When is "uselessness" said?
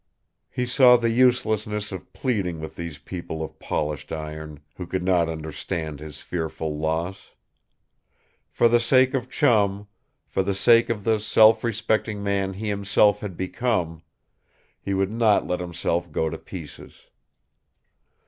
1.11-1.91